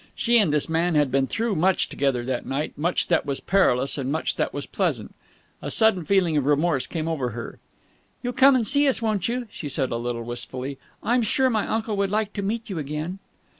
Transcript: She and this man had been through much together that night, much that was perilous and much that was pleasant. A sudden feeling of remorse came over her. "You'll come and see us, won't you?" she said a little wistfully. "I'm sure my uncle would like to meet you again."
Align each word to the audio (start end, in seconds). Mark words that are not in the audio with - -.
She 0.15 0.39
and 0.39 0.51
this 0.51 0.67
man 0.67 0.95
had 0.95 1.11
been 1.11 1.27
through 1.27 1.55
much 1.57 1.87
together 1.87 2.25
that 2.25 2.43
night, 2.43 2.75
much 2.75 3.05
that 3.05 3.23
was 3.23 3.39
perilous 3.39 3.99
and 3.99 4.11
much 4.11 4.35
that 4.35 4.51
was 4.51 4.65
pleasant. 4.65 5.13
A 5.61 5.69
sudden 5.69 6.05
feeling 6.05 6.35
of 6.35 6.47
remorse 6.47 6.87
came 6.87 7.07
over 7.07 7.29
her. 7.29 7.59
"You'll 8.23 8.33
come 8.33 8.55
and 8.55 8.65
see 8.65 8.87
us, 8.87 8.99
won't 8.99 9.27
you?" 9.27 9.47
she 9.51 9.69
said 9.69 9.91
a 9.91 9.97
little 9.97 10.23
wistfully. 10.23 10.79
"I'm 11.03 11.21
sure 11.21 11.51
my 11.51 11.67
uncle 11.67 11.95
would 11.97 12.09
like 12.09 12.33
to 12.33 12.41
meet 12.41 12.67
you 12.67 12.79
again." 12.79 13.19